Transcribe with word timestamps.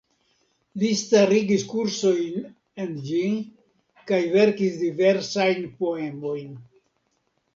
Li 0.83 0.87
starigis 0.99 1.65
kursojn 1.73 2.47
en 2.85 2.95
ĝi, 3.09 3.21
kaj 4.11 4.21
verkis 4.37 4.79
diversajn 4.85 5.63
poemojn. 5.83 6.49